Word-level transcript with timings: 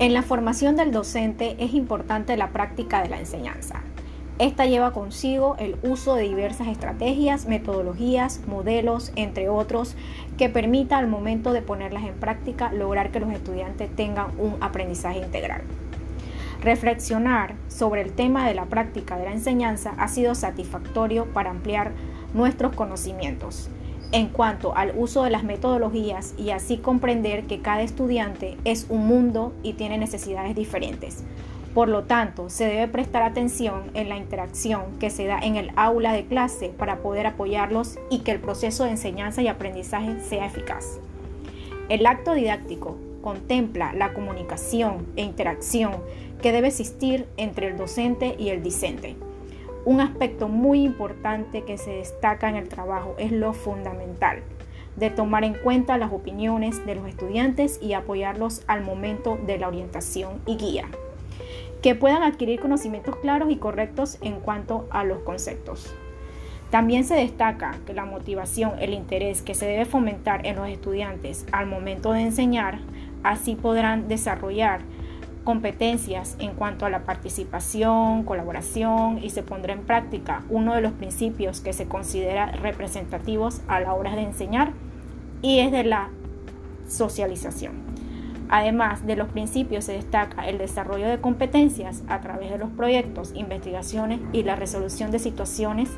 En 0.00 0.14
la 0.14 0.22
formación 0.22 0.76
del 0.76 0.92
docente 0.92 1.56
es 1.58 1.74
importante 1.74 2.34
la 2.38 2.52
práctica 2.52 3.02
de 3.02 3.10
la 3.10 3.18
enseñanza. 3.18 3.82
Esta 4.38 4.64
lleva 4.64 4.94
consigo 4.94 5.56
el 5.58 5.76
uso 5.82 6.14
de 6.14 6.22
diversas 6.22 6.68
estrategias, 6.68 7.44
metodologías, 7.44 8.40
modelos, 8.46 9.12
entre 9.14 9.50
otros, 9.50 9.96
que 10.38 10.48
permita 10.48 10.96
al 10.96 11.06
momento 11.06 11.52
de 11.52 11.60
ponerlas 11.60 12.04
en 12.04 12.14
práctica 12.14 12.72
lograr 12.72 13.10
que 13.10 13.20
los 13.20 13.30
estudiantes 13.30 13.94
tengan 13.94 14.28
un 14.38 14.56
aprendizaje 14.62 15.18
integral. 15.18 15.60
Reflexionar 16.62 17.56
sobre 17.68 18.00
el 18.00 18.12
tema 18.12 18.48
de 18.48 18.54
la 18.54 18.64
práctica 18.64 19.18
de 19.18 19.26
la 19.26 19.32
enseñanza 19.32 19.92
ha 19.98 20.08
sido 20.08 20.34
satisfactorio 20.34 21.26
para 21.26 21.50
ampliar 21.50 21.92
nuestros 22.32 22.72
conocimientos 22.72 23.68
en 24.12 24.28
cuanto 24.28 24.76
al 24.76 24.92
uso 24.96 25.22
de 25.22 25.30
las 25.30 25.44
metodologías 25.44 26.34
y 26.36 26.50
así 26.50 26.78
comprender 26.78 27.44
que 27.44 27.60
cada 27.60 27.82
estudiante 27.82 28.56
es 28.64 28.86
un 28.88 29.06
mundo 29.06 29.52
y 29.62 29.74
tiene 29.74 29.98
necesidades 29.98 30.56
diferentes. 30.56 31.24
Por 31.74 31.88
lo 31.88 32.02
tanto, 32.02 32.50
se 32.50 32.66
debe 32.66 32.88
prestar 32.88 33.22
atención 33.22 33.92
en 33.94 34.08
la 34.08 34.16
interacción 34.16 34.98
que 34.98 35.08
se 35.08 35.26
da 35.26 35.38
en 35.38 35.54
el 35.54 35.70
aula 35.76 36.12
de 36.12 36.26
clase 36.26 36.70
para 36.70 36.96
poder 36.98 37.26
apoyarlos 37.28 37.96
y 38.10 38.20
que 38.20 38.32
el 38.32 38.40
proceso 38.40 38.84
de 38.84 38.90
enseñanza 38.90 39.40
y 39.42 39.48
aprendizaje 39.48 40.18
sea 40.20 40.46
eficaz. 40.46 40.98
El 41.88 42.06
acto 42.06 42.34
didáctico 42.34 42.96
contempla 43.22 43.92
la 43.92 44.12
comunicación 44.14 45.06
e 45.14 45.22
interacción 45.22 45.92
que 46.42 46.50
debe 46.50 46.68
existir 46.68 47.28
entre 47.36 47.68
el 47.68 47.76
docente 47.76 48.34
y 48.36 48.48
el 48.48 48.62
discente 48.62 49.14
un 49.84 50.00
aspecto 50.00 50.48
muy 50.48 50.82
importante 50.82 51.62
que 51.62 51.78
se 51.78 51.90
destaca 51.90 52.48
en 52.48 52.56
el 52.56 52.68
trabajo 52.68 53.14
es 53.18 53.32
lo 53.32 53.52
fundamental 53.52 54.42
de 54.96 55.10
tomar 55.10 55.44
en 55.44 55.54
cuenta 55.54 55.98
las 55.98 56.12
opiniones 56.12 56.84
de 56.84 56.94
los 56.94 57.06
estudiantes 57.06 57.78
y 57.82 57.94
apoyarlos 57.94 58.62
al 58.66 58.82
momento 58.82 59.38
de 59.46 59.58
la 59.58 59.68
orientación 59.68 60.40
y 60.46 60.56
guía, 60.56 60.86
que 61.82 61.94
puedan 61.94 62.22
adquirir 62.22 62.60
conocimientos 62.60 63.16
claros 63.16 63.50
y 63.50 63.56
correctos 63.56 64.18
en 64.20 64.40
cuanto 64.40 64.86
a 64.90 65.04
los 65.04 65.20
conceptos. 65.20 65.94
También 66.70 67.04
se 67.04 67.14
destaca 67.14 67.78
que 67.86 67.94
la 67.94 68.04
motivación, 68.04 68.74
el 68.78 68.92
interés 68.92 69.42
que 69.42 69.54
se 69.54 69.66
debe 69.66 69.86
fomentar 69.86 70.46
en 70.46 70.56
los 70.56 70.68
estudiantes 70.68 71.46
al 71.50 71.66
momento 71.66 72.12
de 72.12 72.20
enseñar, 72.20 72.78
así 73.22 73.56
podrán 73.56 74.06
desarrollar 74.06 74.82
competencias 75.50 76.36
en 76.38 76.54
cuanto 76.54 76.86
a 76.86 76.90
la 76.90 77.00
participación, 77.00 78.22
colaboración 78.22 79.18
y 79.20 79.30
se 79.30 79.42
pondrá 79.42 79.72
en 79.72 79.80
práctica 79.80 80.44
uno 80.48 80.76
de 80.76 80.80
los 80.80 80.92
principios 80.92 81.60
que 81.60 81.72
se 81.72 81.88
considera 81.88 82.52
representativos 82.52 83.60
a 83.66 83.80
la 83.80 83.92
hora 83.94 84.14
de 84.14 84.22
enseñar 84.22 84.70
y 85.42 85.58
es 85.58 85.72
de 85.72 85.82
la 85.82 86.10
socialización. 86.86 87.72
Además 88.48 89.04
de 89.04 89.16
los 89.16 89.26
principios 89.26 89.86
se 89.86 89.94
destaca 89.94 90.48
el 90.48 90.56
desarrollo 90.56 91.08
de 91.08 91.20
competencias 91.20 92.04
a 92.06 92.20
través 92.20 92.52
de 92.52 92.58
los 92.58 92.70
proyectos, 92.70 93.32
investigaciones 93.34 94.20
y 94.32 94.44
la 94.44 94.54
resolución 94.54 95.10
de 95.10 95.18
situaciones, 95.18 95.90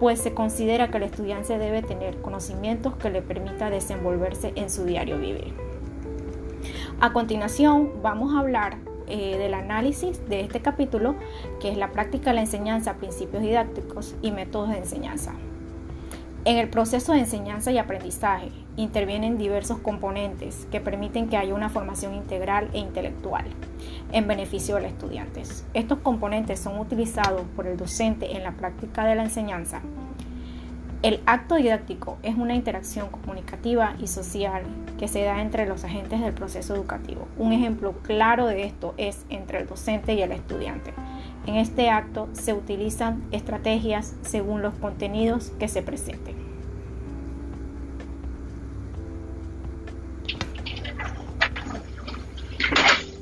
pues 0.00 0.20
se 0.20 0.34
considera 0.34 0.90
que 0.90 0.96
el 0.96 1.04
estudiante 1.04 1.58
debe 1.58 1.82
tener 1.82 2.20
conocimientos 2.20 2.96
que 2.96 3.10
le 3.10 3.22
permita 3.22 3.70
desenvolverse 3.70 4.52
en 4.56 4.68
su 4.68 4.84
diario 4.84 5.16
vivir. 5.16 5.69
A 7.02 7.14
continuación 7.14 7.92
vamos 8.02 8.34
a 8.34 8.40
hablar 8.40 8.76
eh, 9.06 9.38
del 9.38 9.54
análisis 9.54 10.20
de 10.28 10.40
este 10.40 10.60
capítulo, 10.60 11.14
que 11.58 11.70
es 11.70 11.78
la 11.78 11.92
práctica 11.92 12.28
de 12.28 12.34
la 12.34 12.40
enseñanza, 12.42 12.98
principios 12.98 13.42
didácticos 13.42 14.16
y 14.20 14.32
métodos 14.32 14.68
de 14.68 14.76
enseñanza. 14.76 15.32
En 16.44 16.58
el 16.58 16.68
proceso 16.68 17.14
de 17.14 17.20
enseñanza 17.20 17.72
y 17.72 17.78
aprendizaje 17.78 18.50
intervienen 18.76 19.38
diversos 19.38 19.78
componentes 19.78 20.66
que 20.70 20.82
permiten 20.82 21.30
que 21.30 21.38
haya 21.38 21.54
una 21.54 21.70
formación 21.70 22.14
integral 22.14 22.68
e 22.74 22.80
intelectual 22.80 23.46
en 24.12 24.28
beneficio 24.28 24.74
de 24.74 24.82
los 24.82 24.90
estudiantes. 24.90 25.64
Estos 25.72 26.00
componentes 26.00 26.60
son 26.60 26.78
utilizados 26.78 27.44
por 27.56 27.66
el 27.66 27.78
docente 27.78 28.36
en 28.36 28.42
la 28.42 28.52
práctica 28.52 29.06
de 29.06 29.14
la 29.14 29.22
enseñanza 29.22 29.80
el 31.02 31.20
acto 31.24 31.54
didáctico 31.54 32.18
es 32.22 32.36
una 32.36 32.54
interacción 32.54 33.08
comunicativa 33.08 33.94
y 33.98 34.06
social 34.06 34.64
que 34.98 35.08
se 35.08 35.22
da 35.22 35.40
entre 35.40 35.66
los 35.66 35.82
agentes 35.84 36.20
del 36.20 36.34
proceso 36.34 36.74
educativo. 36.74 37.26
Un 37.38 37.54
ejemplo 37.54 37.94
claro 38.02 38.46
de 38.46 38.64
esto 38.64 38.92
es 38.98 39.24
entre 39.30 39.60
el 39.60 39.66
docente 39.66 40.12
y 40.12 40.20
el 40.20 40.32
estudiante. 40.32 40.92
En 41.46 41.56
este 41.56 41.88
acto 41.88 42.28
se 42.34 42.52
utilizan 42.52 43.24
estrategias 43.30 44.14
según 44.20 44.60
los 44.60 44.74
contenidos 44.74 45.52
que 45.58 45.68
se 45.68 45.80
presenten. 45.80 46.36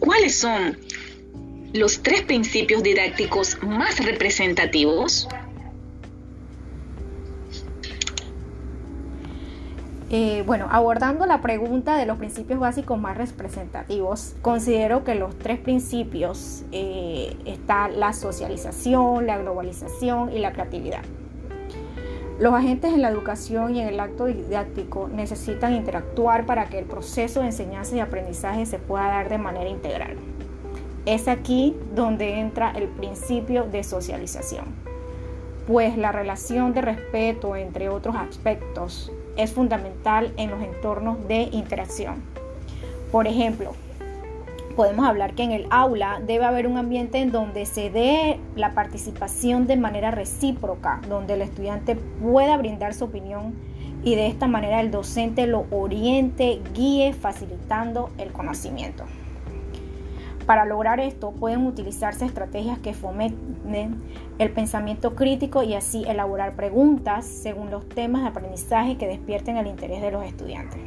¿Cuáles 0.01 0.37
son 0.37 0.77
los 1.75 2.03
tres 2.03 2.23
principios 2.23 2.83
didácticos 2.83 3.63
más 3.63 4.05
representativos? 4.05 5.29
Eh, 10.11 10.43
bueno, 10.47 10.69
abordando 10.71 11.27
la 11.27 11.43
pregunta 11.43 11.99
de 11.99 12.07
los 12.07 12.17
principios 12.17 12.59
básicos 12.59 12.99
más 12.99 13.19
representativos, 13.19 14.35
considero 14.41 15.05
que 15.05 15.15
los 15.15 15.39
tres 15.39 15.59
principios 15.59 16.65
eh, 16.73 17.37
están 17.45 18.01
la 18.01 18.15
socialización, 18.15 19.27
la 19.27 19.37
globalización 19.37 20.33
y 20.33 20.39
la 20.39 20.53
creatividad. 20.53 21.03
Los 22.41 22.55
agentes 22.55 22.95
en 22.95 23.03
la 23.03 23.11
educación 23.11 23.77
y 23.77 23.83
en 23.83 23.89
el 23.89 24.01
acto 24.01 24.27
didáctico 24.27 25.09
necesitan 25.09 25.75
interactuar 25.75 26.47
para 26.47 26.71
que 26.71 26.79
el 26.79 26.87
proceso 26.87 27.41
de 27.41 27.47
enseñanza 27.47 27.97
y 27.97 28.01
aprendizaje 28.01 28.65
se 28.65 28.79
pueda 28.79 29.09
dar 29.09 29.29
de 29.29 29.37
manera 29.37 29.69
integral. 29.69 30.17
Es 31.05 31.29
aquí 31.29 31.77
donde 31.95 32.39
entra 32.39 32.71
el 32.71 32.89
principio 32.89 33.65
de 33.65 33.85
socialización, 33.85 34.67
pues 35.67 35.99
la 35.99 36.13
relación 36.13 36.73
de 36.73 36.81
respeto, 36.81 37.57
entre 37.57 37.91
otros 37.91 38.17
aspectos, 38.17 39.13
es 39.37 39.53
fundamental 39.53 40.33
en 40.37 40.51
los 40.51 40.63
entornos 40.63 41.27
de 41.29 41.49
interacción. 41.53 42.23
Por 43.13 43.27
ejemplo, 43.27 43.73
podemos 44.77 45.07
hablar 45.07 45.35
que 45.35 45.43
en 45.43 45.53
el 45.53 45.67
aula 45.71 46.21
debe 46.25 46.45
haber 46.45 46.67
un 46.67 46.77
ambiente 46.77 47.19
en 47.19 47.33
donde 47.33 47.67
se 47.67 47.91
dé 47.91 48.39
la 48.55 48.75
participación 48.75 49.67
de 49.67 49.77
manera 49.77 50.11
recíproca, 50.11 51.01
donde 51.09 51.35
el 51.35 51.43
estudiante 51.43 51.97
pueda 51.97 52.57
brindar 52.57 52.95
su 52.95 53.05
opinión 53.05 53.55
y 54.05 54.15
de 54.15 54.29
esta 54.29 54.47
manera 54.47 54.81
el 54.81 54.91
docente 54.91 55.47
lo 55.47 55.67
oriente, 55.71 56.61
guíe, 56.75 57.13
facilitando 57.13 58.11
el 58.19 58.33
conocimiento. 58.33 59.05
Para 60.49 60.65
lograr 60.65 60.99
esto 60.99 61.33
pueden 61.33 61.67
utilizarse 61.67 62.25
estrategias 62.25 62.79
que 62.79 62.95
fomenten 62.95 64.01
el 64.39 64.51
pensamiento 64.51 65.15
crítico 65.15 65.63
y 65.63 65.75
así 65.75 66.07
elaborar 66.07 66.57
preguntas 66.57 67.27
según 67.27 67.71
los 67.71 67.87
temas 67.87 68.23
de 68.23 68.29
aprendizaje 68.29 68.97
que 68.97 69.07
despierten 69.07 69.59
el 69.59 69.67
interés 69.67 70.01
de 70.01 70.11
los 70.11 70.25
estudiantes. 70.25 70.81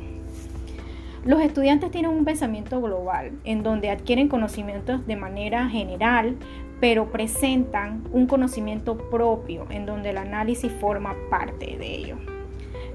Los 1.25 1.41
estudiantes 1.41 1.91
tienen 1.91 2.09
un 2.09 2.25
pensamiento 2.25 2.81
global 2.81 3.33
en 3.43 3.61
donde 3.61 3.91
adquieren 3.91 4.29
conocimientos 4.29 5.05
de 5.05 5.15
manera 5.15 5.69
general, 5.69 6.37
pero 6.79 7.11
presentan 7.11 8.03
un 8.11 8.25
conocimiento 8.25 8.97
propio 9.11 9.67
en 9.69 9.85
donde 9.85 10.09
el 10.09 10.17
análisis 10.17 10.71
forma 10.71 11.13
parte 11.29 11.77
de 11.77 11.97
ello. 11.97 12.15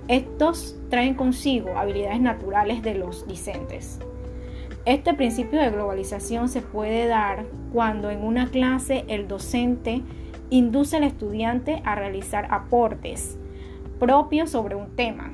Estos 0.08 0.76
traen 0.90 1.14
consigo 1.14 1.78
habilidades 1.78 2.20
naturales 2.20 2.82
de 2.82 2.96
los 2.96 3.24
discentes. 3.28 4.00
Este 4.86 5.14
principio 5.14 5.60
de 5.60 5.70
globalización 5.70 6.48
se 6.48 6.62
puede 6.62 7.08
dar 7.08 7.44
cuando 7.72 8.08
en 8.08 8.22
una 8.22 8.46
clase 8.46 9.04
el 9.08 9.26
docente 9.26 10.02
induce 10.48 10.96
al 10.96 11.02
estudiante 11.02 11.82
a 11.84 11.96
realizar 11.96 12.46
aportes 12.52 13.36
propios 13.98 14.50
sobre 14.50 14.76
un 14.76 14.94
tema. 14.94 15.32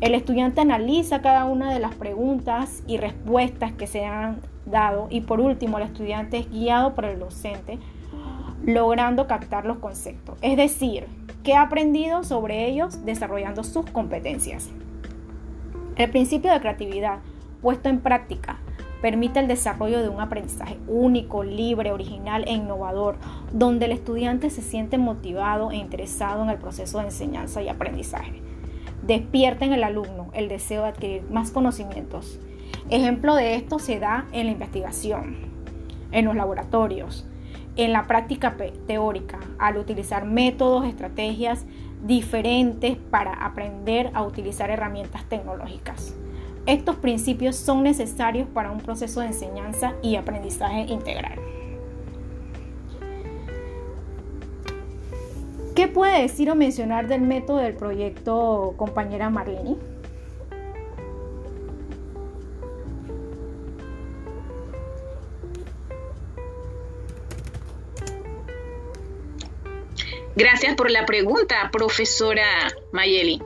El 0.00 0.14
estudiante 0.14 0.60
analiza 0.60 1.22
cada 1.22 1.44
una 1.44 1.74
de 1.74 1.80
las 1.80 1.96
preguntas 1.96 2.84
y 2.86 2.98
respuestas 2.98 3.72
que 3.72 3.88
se 3.88 4.04
han 4.04 4.38
dado 4.64 5.08
y 5.10 5.22
por 5.22 5.40
último 5.40 5.78
el 5.78 5.84
estudiante 5.84 6.38
es 6.38 6.48
guiado 6.48 6.94
por 6.94 7.06
el 7.06 7.18
docente 7.18 7.80
logrando 8.64 9.26
captar 9.26 9.66
los 9.66 9.78
conceptos, 9.78 10.38
es 10.40 10.56
decir, 10.56 11.08
que 11.42 11.54
ha 11.54 11.62
aprendido 11.62 12.22
sobre 12.22 12.68
ellos 12.68 13.04
desarrollando 13.04 13.64
sus 13.64 13.90
competencias. 13.90 14.70
El 15.96 16.10
principio 16.10 16.52
de 16.52 16.60
creatividad 16.60 17.18
puesto 17.60 17.88
en 17.88 17.98
práctica 17.98 18.60
permite 19.04 19.38
el 19.38 19.48
desarrollo 19.48 20.00
de 20.00 20.08
un 20.08 20.22
aprendizaje 20.22 20.78
único, 20.88 21.44
libre, 21.44 21.92
original 21.92 22.42
e 22.46 22.54
innovador, 22.54 23.16
donde 23.52 23.84
el 23.84 23.92
estudiante 23.92 24.48
se 24.48 24.62
siente 24.62 24.96
motivado 24.96 25.70
e 25.70 25.76
interesado 25.76 26.42
en 26.42 26.48
el 26.48 26.56
proceso 26.56 26.96
de 26.96 27.04
enseñanza 27.04 27.60
y 27.60 27.68
aprendizaje. 27.68 28.40
Despierta 29.02 29.66
en 29.66 29.74
el 29.74 29.84
alumno 29.84 30.30
el 30.32 30.48
deseo 30.48 30.84
de 30.84 30.88
adquirir 30.88 31.22
más 31.30 31.50
conocimientos. 31.50 32.40
Ejemplo 32.88 33.34
de 33.34 33.56
esto 33.56 33.78
se 33.78 34.00
da 34.00 34.24
en 34.32 34.46
la 34.46 34.52
investigación, 34.52 35.36
en 36.10 36.24
los 36.24 36.34
laboratorios, 36.34 37.26
en 37.76 37.92
la 37.92 38.06
práctica 38.06 38.56
teórica, 38.86 39.38
al 39.58 39.76
utilizar 39.76 40.24
métodos, 40.24 40.86
estrategias 40.86 41.66
diferentes 42.06 42.96
para 43.10 43.34
aprender 43.34 44.12
a 44.14 44.22
utilizar 44.22 44.70
herramientas 44.70 45.28
tecnológicas. 45.28 46.16
Estos 46.66 46.96
principios 46.96 47.56
son 47.56 47.82
necesarios 47.82 48.48
para 48.48 48.70
un 48.70 48.80
proceso 48.80 49.20
de 49.20 49.26
enseñanza 49.26 49.94
y 50.02 50.16
aprendizaje 50.16 50.80
integral. 50.88 51.38
¿Qué 55.74 55.88
puede 55.88 56.22
decir 56.22 56.50
o 56.50 56.54
mencionar 56.54 57.06
del 57.06 57.20
método 57.20 57.58
del 57.58 57.74
proyecto 57.74 58.74
compañera 58.78 59.28
Marlene? 59.28 59.76
Gracias 70.36 70.74
por 70.76 70.90
la 70.90 71.04
pregunta, 71.04 71.70
profesora 71.70 72.46
Mayeli. 72.92 73.42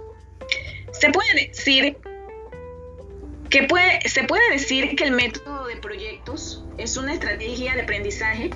Se 0.92 1.10
puede 1.10 1.48
decir 1.48 1.98
que 3.50 3.66
se 4.06 4.24
puede 4.24 4.50
decir 4.50 4.94
que 4.94 5.04
el 5.04 5.12
método 5.12 5.66
de 5.66 5.76
proyectos 5.76 6.66
es 6.76 6.96
una 6.98 7.14
estrategia 7.14 7.74
de 7.74 7.82
aprendizaje 7.82 8.50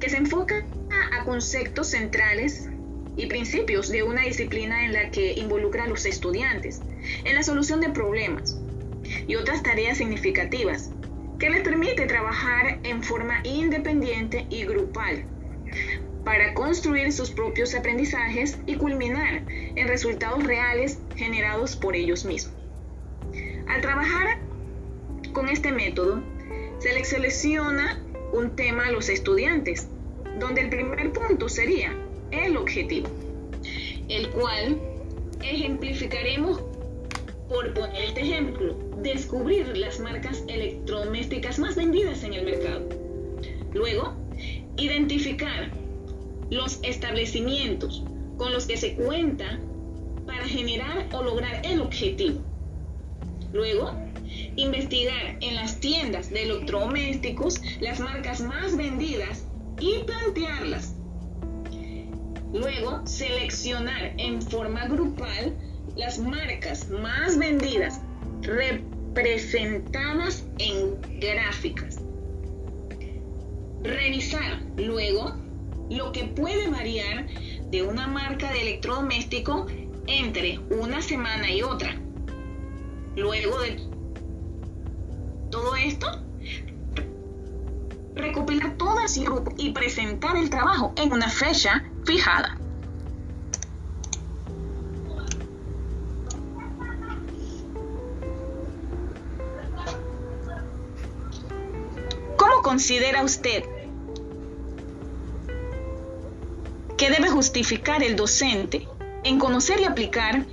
que 0.00 0.10
se 0.10 0.16
enfoca 0.16 0.56
a 1.18 1.24
conceptos 1.24 1.88
centrales 1.88 2.68
y 3.16 3.26
principios 3.26 3.88
de 3.88 4.02
una 4.02 4.22
disciplina 4.22 4.84
en 4.84 4.92
la 4.92 5.10
que 5.10 5.34
involucra 5.34 5.84
a 5.84 5.88
los 5.88 6.04
estudiantes 6.04 6.82
en 7.24 7.36
la 7.36 7.44
solución 7.44 7.80
de 7.80 7.90
problemas 7.90 8.60
y 9.26 9.36
otras 9.36 9.62
tareas 9.62 9.98
significativas 9.98 10.90
que 11.38 11.50
les 11.50 11.62
permite 11.62 12.06
trabajar 12.06 12.80
en 12.82 13.04
forma 13.04 13.40
independiente 13.44 14.46
y 14.50 14.64
grupal 14.64 15.24
para 16.24 16.54
construir 16.54 17.12
sus 17.12 17.30
propios 17.30 17.74
aprendizajes 17.74 18.58
y 18.66 18.74
culminar 18.74 19.44
en 19.76 19.88
resultados 19.88 20.44
reales 20.44 20.98
generados 21.14 21.76
por 21.76 21.94
ellos 21.94 22.24
mismos. 22.24 22.57
Al 23.68 23.80
trabajar 23.82 24.38
con 25.32 25.48
este 25.48 25.72
método, 25.72 26.22
se 26.78 26.94
les 26.94 27.08
selecciona 27.08 28.02
un 28.32 28.56
tema 28.56 28.86
a 28.86 28.92
los 28.92 29.08
estudiantes, 29.08 29.88
donde 30.38 30.62
el 30.62 30.70
primer 30.70 31.12
punto 31.12 31.48
sería 31.48 31.94
el 32.30 32.56
objetivo, 32.56 33.08
el 34.08 34.30
cual 34.30 34.80
ejemplificaremos 35.42 36.62
por 37.48 37.72
poner 37.72 38.04
este 38.04 38.20
ejemplo, 38.20 38.74
descubrir 39.02 39.76
las 39.76 40.00
marcas 40.00 40.44
electrodomésticas 40.48 41.58
más 41.58 41.76
vendidas 41.76 42.22
en 42.22 42.34
el 42.34 42.44
mercado. 42.44 42.88
Luego, 43.72 44.14
identificar 44.76 45.70
los 46.50 46.78
establecimientos 46.82 48.04
con 48.36 48.52
los 48.52 48.66
que 48.66 48.76
se 48.76 48.94
cuenta 48.94 49.58
para 50.26 50.44
generar 50.44 51.06
o 51.12 51.22
lograr 51.22 51.62
el 51.64 51.80
objetivo. 51.80 52.40
Luego, 53.52 53.92
investigar 54.56 55.38
en 55.40 55.54
las 55.54 55.80
tiendas 55.80 56.30
de 56.30 56.42
electrodomésticos 56.42 57.60
las 57.80 58.00
marcas 58.00 58.40
más 58.40 58.76
vendidas 58.76 59.46
y 59.80 60.02
plantearlas 60.04 60.98
Luego, 62.52 63.06
seleccionar 63.06 64.14
en 64.16 64.40
forma 64.40 64.86
grupal 64.86 65.54
las 65.96 66.18
marcas 66.18 66.88
más 66.88 67.38
vendidas 67.38 68.00
representadas 68.40 70.46
en 70.58 70.98
gráficas. 71.20 72.00
Revisar 73.82 74.62
luego 74.76 75.34
lo 75.90 76.12
que 76.12 76.24
puede 76.24 76.70
variar 76.70 77.26
de 77.70 77.82
una 77.82 78.06
marca 78.06 78.50
de 78.52 78.62
electrodoméstico 78.62 79.66
entre 80.06 80.58
una 80.70 81.02
semana 81.02 81.52
y 81.52 81.62
otra. 81.62 82.00
Luego 83.16 83.60
de 83.60 83.88
todo 85.50 85.76
esto, 85.76 86.06
recopilar 88.14 88.76
todas 88.76 89.16
y 89.56 89.70
presentar 89.70 90.36
el 90.36 90.50
trabajo 90.50 90.92
en 90.96 91.12
una 91.12 91.28
fecha 91.28 91.84
fijada. 92.04 92.58
¿Cómo 102.36 102.62
considera 102.62 103.24
usted 103.24 103.64
que 106.96 107.10
debe 107.10 107.30
justificar 107.30 108.02
el 108.02 108.16
docente 108.16 108.88
en 109.24 109.38
conocer 109.38 109.80
y 109.80 109.84
aplicar 109.84 110.44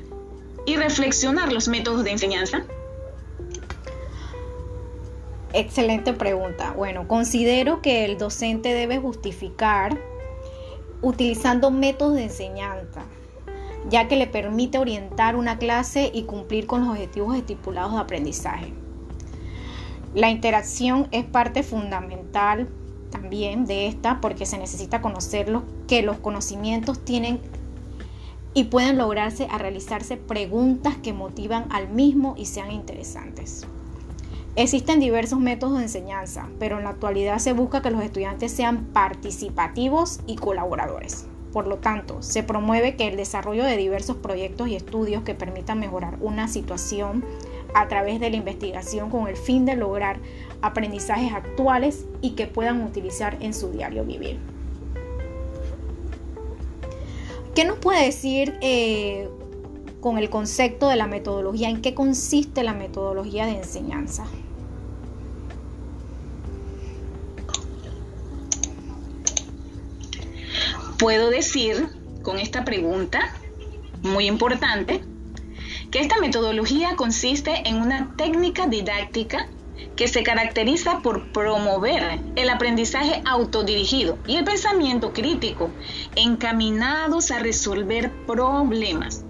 y 0.65 0.75
reflexionar 0.77 1.51
los 1.51 1.67
métodos 1.67 2.03
de 2.03 2.11
enseñanza? 2.11 2.65
Excelente 5.53 6.13
pregunta. 6.13 6.73
Bueno, 6.75 7.07
considero 7.07 7.81
que 7.81 8.03
el 8.03 8.17
docente 8.17 8.73
debe 8.73 8.97
justificar 8.97 9.97
utilizando 11.01 11.71
métodos 11.71 12.15
de 12.15 12.23
enseñanza, 12.23 13.03
ya 13.89 14.07
que 14.07 14.15
le 14.15 14.27
permite 14.27 14.79
orientar 14.79 15.35
una 15.35 15.57
clase 15.57 16.11
y 16.13 16.23
cumplir 16.23 16.67
con 16.67 16.81
los 16.81 16.89
objetivos 16.89 17.37
estipulados 17.37 17.93
de 17.93 17.99
aprendizaje. 17.99 18.73
La 20.13 20.29
interacción 20.29 21.07
es 21.11 21.25
parte 21.25 21.61
fundamental 21.61 22.67
también 23.11 23.65
de 23.65 23.87
esta 23.87 24.19
porque 24.21 24.45
se 24.45 24.57
necesita 24.57 25.01
conocer 25.01 25.47
que 25.87 26.01
los 26.01 26.17
conocimientos 26.17 27.03
tienen 27.05 27.39
y 28.55 28.63
pueden 28.63 28.97
lograrse 28.97 29.47
a 29.51 29.59
realizarse 29.59 30.17
preguntas 30.17 30.95
que 30.95 31.13
motivan 31.13 31.67
al 31.69 31.89
mismo 31.89 32.33
y 32.37 32.45
sean 32.45 32.71
interesantes. 32.71 33.67
Existen 34.55 35.01
diversos 35.01 35.39
métodos 35.39 35.77
de 35.77 35.83
enseñanza, 35.83 36.47
pero 36.57 36.77
en 36.77 36.85
la 36.85 36.91
actualidad 36.91 37.39
se 37.39 37.51
busca 37.51 37.81
que 37.81 37.91
los 37.91 38.01
estudiantes 38.01 38.53
sean 38.53 38.85
participativos 38.85 40.21
y 40.25 40.37
colaboradores. 40.37 41.27
Por 41.51 41.67
lo 41.67 41.77
tanto, 41.77 42.21
se 42.21 42.43
promueve 42.43 42.95
que 42.95 43.09
el 43.09 43.17
desarrollo 43.17 43.65
de 43.65 43.75
diversos 43.75 44.15
proyectos 44.15 44.69
y 44.69 44.75
estudios 44.75 45.23
que 45.23 45.35
permitan 45.35 45.79
mejorar 45.79 46.17
una 46.21 46.47
situación 46.47 47.25
a 47.73 47.89
través 47.89 48.21
de 48.21 48.29
la 48.29 48.37
investigación 48.37 49.09
con 49.09 49.27
el 49.27 49.35
fin 49.35 49.65
de 49.65 49.75
lograr 49.75 50.19
aprendizajes 50.61 51.33
actuales 51.33 52.05
y 52.21 52.31
que 52.31 52.47
puedan 52.47 52.81
utilizar 52.83 53.37
en 53.41 53.53
su 53.53 53.71
diario 53.71 54.05
vivir. 54.05 54.54
¿Qué 57.55 57.63
nos 57.63 57.79
puede 57.79 58.03
decir 58.03 58.57
eh, 58.59 59.29
con 60.01 60.17
el 60.17 60.29
concepto 60.29 60.89
de 60.89 60.97
la 60.97 61.07
metodología? 61.07 61.69
¿En 61.69 61.81
qué 61.81 61.93
consiste 61.93 62.63
la 62.63 62.73
metodología 62.73 63.45
de 63.45 63.53
enseñanza? 63.53 64.25
Puedo 70.99 71.29
decir 71.29 71.87
con 72.23 72.39
esta 72.39 72.65
pregunta, 72.65 73.33
muy 74.01 74.27
importante, 74.27 75.01
que 75.91 76.01
esta 76.01 76.19
metodología 76.19 76.97
consiste 76.97 77.69
en 77.69 77.77
una 77.77 78.15
técnica 78.17 78.67
didáctica 78.67 79.47
que 79.95 80.07
se 80.07 80.23
caracteriza 80.23 80.99
por 81.01 81.31
promover 81.31 82.19
el 82.35 82.49
aprendizaje 82.49 83.21
autodirigido 83.25 84.17
y 84.27 84.35
el 84.35 84.43
pensamiento 84.43 85.13
crítico 85.13 85.71
encaminados 86.15 87.31
a 87.31 87.39
resolver 87.39 88.11
problemas. 88.25 89.23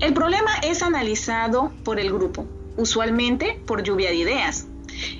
El 0.00 0.14
problema 0.14 0.50
es 0.62 0.82
analizado 0.82 1.72
por 1.84 1.98
el 1.98 2.12
grupo, 2.12 2.46
usualmente 2.76 3.60
por 3.66 3.82
lluvia 3.82 4.10
de 4.10 4.16
ideas. 4.16 4.66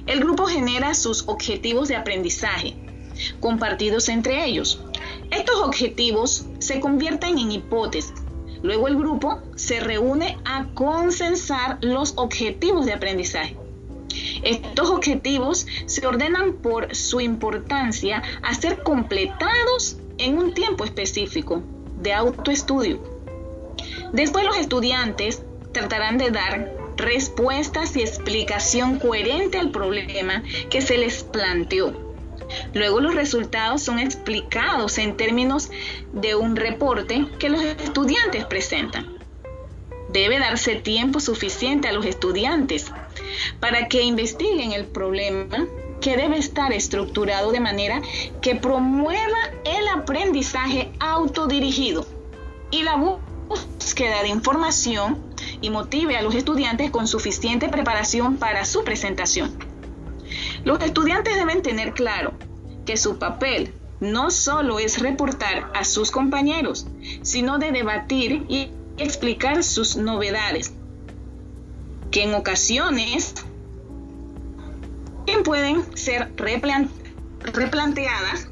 El 0.07 0.21
grupo 0.21 0.47
genera 0.47 0.95
sus 0.95 1.27
objetivos 1.29 1.89
de 1.89 1.97
aprendizaje, 1.97 2.75
compartidos 3.41 4.09
entre 4.09 4.45
ellos, 4.45 4.81
estos 5.31 5.61
objetivos 5.61 6.47
se 6.59 6.81
convierten 6.81 7.39
en 7.39 7.53
hipótesis. 7.53 8.15
Luego 8.63 8.89
el 8.89 8.97
grupo 8.97 9.41
se 9.57 9.79
reúne 9.79 10.39
a 10.45 10.67
consensar 10.75 11.79
los 11.83 12.15
objetivos 12.17 12.87
de 12.87 12.95
aprendizaje. 12.95 13.57
Estos 14.43 14.91
objetivos 14.91 15.67
se 15.87 16.07
ordenan 16.07 16.55
por 16.55 16.95
su 16.95 17.21
importancia 17.21 18.23
a 18.43 18.55
ser 18.55 18.83
completados 18.83 19.99
en 20.19 20.39
un 20.39 20.55
tiempo 20.55 20.85
específico 20.85 21.63
de 22.01 22.13
autoestudio. 22.13 23.03
Después 24.13 24.45
los 24.45 24.57
estudiantes 24.57 25.43
tratarán 25.73 26.19
de 26.19 26.31
dar 26.31 26.73
respuestas 26.97 27.97
y 27.97 28.01
explicación 28.01 28.99
coherente 28.99 29.59
al 29.59 29.71
problema 29.71 30.43
que 30.71 30.81
se 30.81 30.99
les 30.99 31.23
planteó 31.23 32.09
Luego 32.75 33.01
los 33.01 33.15
resultados 33.15 33.83
son 33.83 33.99
explicados 33.99 34.99
en 34.99 35.17
términos 35.17 35.71
de 36.13 36.35
un 36.35 36.57
reporte 36.57 37.27
que 37.39 37.49
los 37.49 37.63
estudiantes 37.63 38.45
presentan. 38.47 39.19
Debe 40.11 40.39
darse 40.39 40.77
tiempo 40.77 41.21
suficiente 41.21 41.89
a 41.89 41.93
los 41.93 42.07
estudiantes 42.07 42.91
para 43.61 43.89
que 43.89 44.03
investiguen 44.03 44.73
el 44.73 44.87
problema 44.87 45.67
que 46.01 46.17
debe 46.17 46.39
estar 46.39 46.73
estructurado 46.73 47.53
de 47.53 47.61
manera 47.61 48.03
que 48.41 48.55
promueva 48.55 49.39
el 49.65 49.89
aprendizaje 49.89 50.91
autodirigido 51.01 52.07
y 52.71 52.83
la 52.83 52.97
búsqueda 52.97 54.23
de 54.23 54.29
información 54.29 55.25
y 55.61 55.71
motive 55.71 56.17
a 56.17 56.23
los 56.23 56.35
estudiantes 56.35 56.91
con 56.91 57.07
suficiente 57.07 57.69
preparación 57.69 58.37
para 58.37 58.65
su 58.65 58.85
presentación. 58.85 59.59
Los 60.65 60.83
estudiantes 60.83 61.37
deben 61.37 61.63
tener 61.63 61.95
claro 61.95 62.35
que 62.85 62.97
su 62.97 63.19
papel 63.19 63.73
no 64.01 64.31
solo 64.31 64.79
es 64.79 65.01
reportar 65.01 65.71
a 65.75 65.85
sus 65.85 66.11
compañeros, 66.11 66.87
sino 67.23 67.59
de 67.59 67.73
debatir 67.73 68.45
y 68.49 68.71
explicar 68.97 69.65
sus 69.65 69.97
novedades, 69.97 70.73
que 72.11 72.25
en 72.25 72.35
ocasiones 72.35 73.35
pueden 75.49 75.97
ser 75.97 76.31
replanteadas 76.37 78.49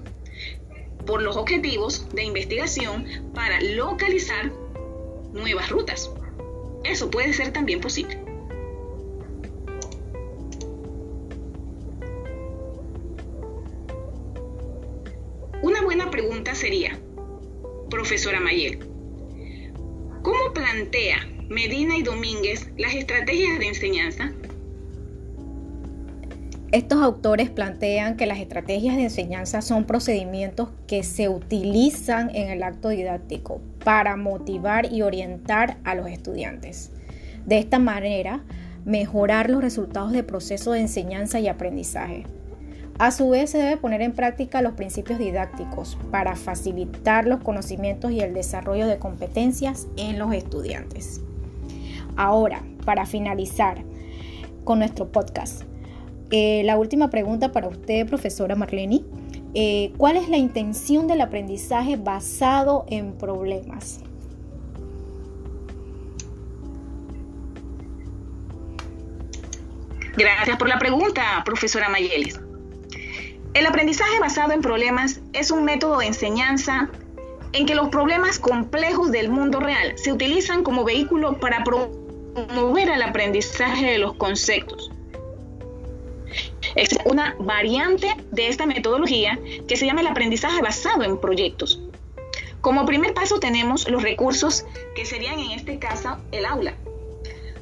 por 1.06 1.22
los 1.22 1.36
objetivos 1.36 2.06
de 2.14 2.24
investigación 2.24 3.06
para 3.34 3.60
localizar 3.60 4.50
nuevas 5.32 5.70
rutas. 5.70 6.10
Eso 6.84 7.10
puede 7.10 7.32
ser 7.32 7.52
también 7.52 7.80
posible. 7.80 8.18
Una 15.62 15.82
buena 15.82 16.10
pregunta 16.10 16.54
sería, 16.54 16.98
profesora 17.90 18.40
Mayel, 18.40 18.78
¿cómo 20.22 20.52
plantea 20.54 21.18
Medina 21.48 21.96
y 21.96 22.02
Domínguez 22.02 22.68
las 22.76 22.92
estrategias 22.94 23.60
de 23.60 23.68
enseñanza? 23.68 24.32
Estos 26.72 27.00
autores 27.00 27.50
plantean 27.50 28.16
que 28.16 28.26
las 28.26 28.40
estrategias 28.40 28.96
de 28.96 29.04
enseñanza 29.04 29.62
son 29.62 29.84
procedimientos 29.84 30.70
que 30.88 31.04
se 31.04 31.28
utilizan 31.28 32.34
en 32.34 32.50
el 32.50 32.64
acto 32.64 32.88
didáctico 32.88 33.60
para 33.84 34.16
motivar 34.16 34.92
y 34.92 35.02
orientar 35.02 35.78
a 35.84 35.94
los 35.94 36.08
estudiantes. 36.08 36.90
De 37.46 37.58
esta 37.58 37.78
manera, 37.78 38.42
mejorar 38.84 39.48
los 39.48 39.62
resultados 39.62 40.10
del 40.10 40.24
proceso 40.24 40.72
de 40.72 40.80
enseñanza 40.80 41.38
y 41.38 41.46
aprendizaje. 41.46 42.24
A 42.98 43.12
su 43.12 43.28
vez, 43.28 43.50
se 43.50 43.58
debe 43.58 43.76
poner 43.76 44.02
en 44.02 44.14
práctica 44.14 44.62
los 44.62 44.72
principios 44.72 45.20
didácticos 45.20 45.96
para 46.10 46.34
facilitar 46.34 47.24
los 47.24 47.40
conocimientos 47.40 48.10
y 48.10 48.20
el 48.20 48.34
desarrollo 48.34 48.88
de 48.88 48.98
competencias 48.98 49.86
en 49.96 50.18
los 50.18 50.34
estudiantes. 50.34 51.20
Ahora, 52.16 52.62
para 52.84 53.06
finalizar 53.06 53.84
con 54.64 54.78
nuestro 54.78 55.12
podcast, 55.12 55.62
eh, 56.30 56.62
la 56.64 56.76
última 56.76 57.08
pregunta 57.10 57.52
para 57.52 57.68
usted, 57.68 58.06
profesora 58.06 58.56
Marlene. 58.56 59.04
Eh, 59.54 59.92
¿Cuál 59.96 60.16
es 60.16 60.28
la 60.28 60.36
intención 60.36 61.06
del 61.06 61.20
aprendizaje 61.20 61.96
basado 61.96 62.84
en 62.88 63.12
problemas? 63.12 64.00
Gracias 70.16 70.56
por 70.56 70.68
la 70.68 70.78
pregunta, 70.78 71.22
profesora 71.44 71.88
Mayelis. 71.88 72.40
El 73.54 73.66
aprendizaje 73.66 74.18
basado 74.18 74.52
en 74.52 74.62
problemas 74.62 75.20
es 75.32 75.50
un 75.50 75.64
método 75.64 75.98
de 75.98 76.06
enseñanza 76.06 76.90
en 77.52 77.66
que 77.66 77.74
los 77.74 77.88
problemas 77.88 78.38
complejos 78.38 79.12
del 79.12 79.30
mundo 79.30 79.60
real 79.60 79.92
se 79.96 80.12
utilizan 80.12 80.62
como 80.62 80.84
vehículo 80.84 81.38
para 81.38 81.64
promover 81.64 82.05
el 82.36 83.02
aprendizaje 83.02 83.86
de 83.86 83.98
los 83.98 84.14
conceptos 84.14 84.90
es 86.74 86.90
una 87.06 87.34
variante 87.38 88.08
de 88.30 88.48
esta 88.48 88.66
metodología 88.66 89.38
que 89.66 89.76
se 89.76 89.86
llama 89.86 90.02
el 90.02 90.06
aprendizaje 90.08 90.60
basado 90.60 91.02
en 91.04 91.18
proyectos. 91.18 91.80
Como 92.60 92.84
primer 92.84 93.14
paso 93.14 93.40
tenemos 93.40 93.88
los 93.88 94.02
recursos 94.02 94.66
que 94.94 95.06
serían 95.06 95.38
en 95.38 95.52
este 95.52 95.78
caso 95.78 96.18
el 96.32 96.44
aula. 96.44 96.74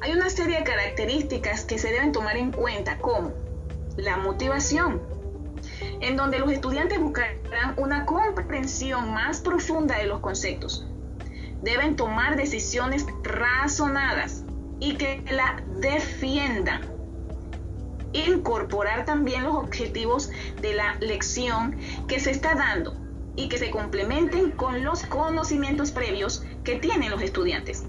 Hay 0.01 0.11
una 0.11 0.29
serie 0.29 0.57
de 0.57 0.63
características 0.63 1.63
que 1.63 1.77
se 1.77 1.91
deben 1.91 2.11
tomar 2.11 2.35
en 2.35 2.51
cuenta 2.51 2.97
como 2.97 3.31
la 3.95 4.17
motivación, 4.17 5.01
en 6.01 6.17
donde 6.17 6.39
los 6.39 6.51
estudiantes 6.51 6.99
buscarán 6.99 7.75
una 7.77 8.05
comprensión 8.05 9.13
más 9.13 9.39
profunda 9.39 9.97
de 9.97 10.07
los 10.07 10.19
conceptos. 10.19 10.85
Deben 11.61 11.95
tomar 11.95 12.35
decisiones 12.35 13.05
razonadas 13.23 14.44
y 14.79 14.95
que 14.95 15.23
la 15.31 15.63
defiendan 15.79 16.81
incorporar 18.13 19.05
también 19.05 19.43
los 19.43 19.55
objetivos 19.55 20.31
de 20.61 20.73
la 20.73 20.95
lección 20.99 21.77
que 22.07 22.19
se 22.19 22.31
está 22.31 22.55
dando 22.55 22.95
y 23.35 23.49
que 23.49 23.57
se 23.57 23.69
complementen 23.69 24.51
con 24.51 24.83
los 24.83 25.03
conocimientos 25.03 25.91
previos 25.91 26.43
que 26.63 26.75
tienen 26.75 27.11
los 27.11 27.21
estudiantes. 27.21 27.85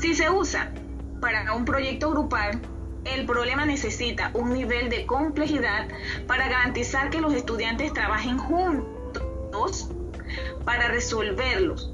Si 0.00 0.14
se 0.14 0.30
usa 0.30 0.72
para 1.20 1.52
un 1.54 1.64
proyecto 1.64 2.10
grupal, 2.10 2.60
el 3.04 3.26
problema 3.26 3.66
necesita 3.66 4.30
un 4.34 4.52
nivel 4.52 4.88
de 4.88 5.06
complejidad 5.06 5.88
para 6.26 6.48
garantizar 6.48 7.10
que 7.10 7.20
los 7.20 7.34
estudiantes 7.34 7.92
trabajen 7.92 8.38
juntos 8.38 9.90
para 10.64 10.88
resolverlos. 10.88 11.92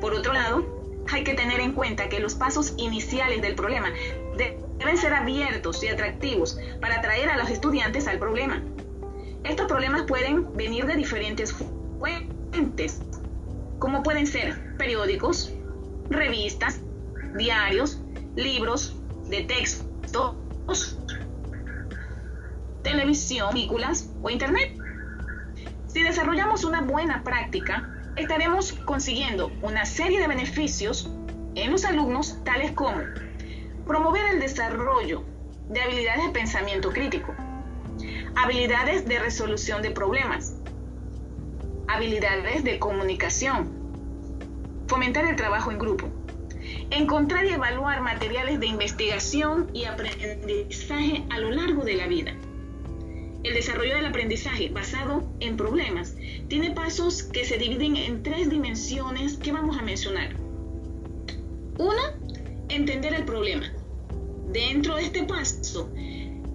Por 0.00 0.14
otro 0.14 0.32
lado, 0.32 0.75
hay 1.12 1.24
que 1.24 1.34
tener 1.34 1.60
en 1.60 1.72
cuenta 1.72 2.08
que 2.08 2.20
los 2.20 2.34
pasos 2.34 2.74
iniciales 2.76 3.42
del 3.42 3.54
problema 3.54 3.92
deben 4.36 4.98
ser 4.98 5.14
abiertos 5.14 5.82
y 5.82 5.88
atractivos 5.88 6.58
para 6.80 6.96
atraer 6.96 7.28
a 7.30 7.36
los 7.36 7.50
estudiantes 7.50 8.06
al 8.06 8.18
problema. 8.18 8.62
Estos 9.44 9.66
problemas 9.66 10.02
pueden 10.02 10.56
venir 10.56 10.86
de 10.86 10.96
diferentes 10.96 11.52
fuentes, 11.98 13.00
como 13.78 14.02
pueden 14.02 14.26
ser 14.26 14.76
periódicos, 14.76 15.52
revistas, 16.10 16.80
diarios, 17.36 18.00
libros 18.34 18.96
de 19.28 19.42
texto, 19.42 20.36
televisión, 22.82 23.50
películas 23.52 24.10
o 24.22 24.30
internet. 24.30 24.76
Si 25.86 26.02
desarrollamos 26.02 26.64
una 26.64 26.82
buena 26.82 27.22
práctica, 27.24 27.95
estaremos 28.16 28.72
consiguiendo 28.72 29.52
una 29.62 29.84
serie 29.84 30.20
de 30.20 30.26
beneficios 30.26 31.10
en 31.54 31.70
los 31.70 31.84
alumnos, 31.84 32.38
tales 32.44 32.72
como 32.72 33.02
promover 33.86 34.34
el 34.34 34.40
desarrollo 34.40 35.24
de 35.68 35.80
habilidades 35.80 36.26
de 36.26 36.32
pensamiento 36.32 36.90
crítico, 36.90 37.34
habilidades 38.34 39.06
de 39.06 39.18
resolución 39.18 39.82
de 39.82 39.90
problemas, 39.90 40.56
habilidades 41.88 42.64
de 42.64 42.78
comunicación, 42.78 43.70
fomentar 44.88 45.24
el 45.26 45.36
trabajo 45.36 45.70
en 45.70 45.78
grupo, 45.78 46.08
encontrar 46.90 47.44
y 47.44 47.50
evaluar 47.50 48.00
materiales 48.00 48.60
de 48.60 48.66
investigación 48.66 49.70
y 49.72 49.84
aprendizaje 49.84 51.24
a 51.30 51.38
lo 51.38 51.50
largo 51.50 51.84
de 51.84 51.94
la 51.94 52.06
vida. 52.06 52.34
El 53.46 53.54
desarrollo 53.54 53.94
del 53.94 54.06
aprendizaje 54.06 54.70
basado 54.70 55.22
en 55.38 55.56
problemas 55.56 56.16
tiene 56.48 56.72
pasos 56.72 57.22
que 57.22 57.44
se 57.44 57.58
dividen 57.58 57.94
en 57.94 58.24
tres 58.24 58.50
dimensiones 58.50 59.36
que 59.36 59.52
vamos 59.52 59.78
a 59.78 59.82
mencionar. 59.82 60.34
Uno, 61.78 62.02
entender 62.68 63.14
el 63.14 63.24
problema. 63.24 63.72
Dentro 64.48 64.96
de 64.96 65.02
este 65.02 65.22
paso 65.22 65.88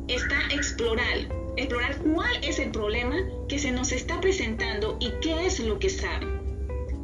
está 0.10 0.36
explorar, 0.54 1.30
explorar 1.56 1.98
cuál 2.00 2.44
es 2.44 2.60
el 2.60 2.72
problema 2.72 3.16
que 3.48 3.58
se 3.58 3.72
nos 3.72 3.94
está 3.94 4.20
presentando 4.20 4.98
y 5.00 5.12
qué 5.22 5.46
es 5.46 5.62
lo 5.62 5.80
que 5.80 5.90
sabe. 5.90 6.28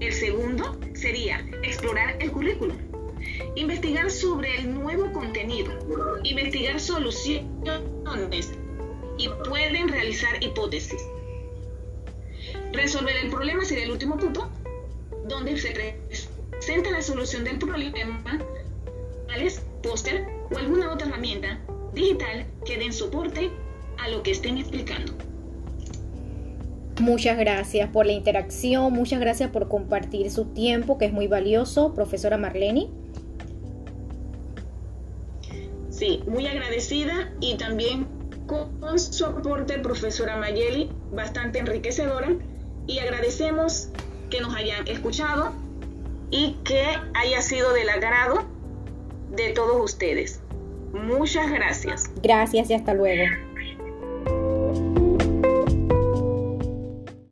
El 0.02 0.12
segundo 0.12 0.78
sería 0.96 1.48
explorar 1.64 2.18
el 2.20 2.34
currículo, 2.34 2.74
investigar 3.56 4.12
sobre 4.12 4.54
el 4.58 4.74
nuevo 4.74 5.14
contenido, 5.14 5.72
investigar 6.24 6.78
soluciones 6.82 8.52
y 9.18 9.30
pueden 9.48 9.88
realizar 9.88 10.42
hipótesis. 10.44 11.02
Resolver 12.74 13.16
el 13.24 13.30
problema 13.30 13.66
sería 13.66 13.86
el 13.86 13.92
último 13.92 14.18
punto, 14.18 14.50
donde 15.28 15.58
se 15.58 15.72
presenta 15.72 16.92
la 16.92 17.02
solución 17.02 17.44
del 17.44 17.58
problema, 17.58 18.40
es 19.38 19.62
póster 19.84 20.26
o 20.52 20.58
alguna 20.58 20.92
otra 20.92 21.08
herramienta 21.08 21.60
digital 21.94 22.46
que 22.66 22.78
den 22.78 22.92
soporte 22.92 23.52
a 24.00 24.10
lo 24.10 24.24
que 24.24 24.32
estén 24.32 24.58
explicando. 24.58 25.14
Muchas 27.00 27.38
gracias 27.38 27.90
por 27.92 28.08
la 28.08 28.14
interacción, 28.14 28.92
muchas 28.92 29.20
gracias 29.20 29.52
por 29.52 29.68
compartir 29.68 30.32
su 30.32 30.46
tiempo, 30.46 30.98
que 30.98 31.06
es 31.06 31.14
muy 31.14 31.28
valioso, 31.28 31.94
profesora 31.94 32.38
Marlene. 32.38 32.88
Sí, 35.90 36.24
muy 36.28 36.48
agradecida 36.48 37.32
y 37.40 37.58
también 37.58 38.08
con 38.48 39.00
su 39.00 39.26
aporte, 39.26 39.78
profesora 39.80 40.38
Mayeli, 40.38 40.90
bastante 41.12 41.60
enriquecedora 41.60 42.30
y 42.88 43.00
agradecemos 43.00 43.90
que 44.30 44.42
nos 44.42 44.56
hayan 44.56 44.88
escuchado 44.88 45.54
y 46.32 46.54
que 46.64 46.84
haya 47.14 47.42
sido 47.42 47.74
del 47.74 47.90
agrado 47.90 48.46
de 49.32 49.50
todos 49.50 49.84
ustedes. 49.84 50.42
Muchas 50.94 51.52
gracias. 51.52 52.10
Gracias 52.22 52.70
y 52.70 52.74
hasta 52.74 52.94
luego. 52.94 53.47